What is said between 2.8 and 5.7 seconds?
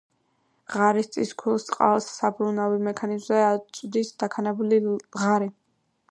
მექანიზმზე აწვდის დაქანებული ღარი.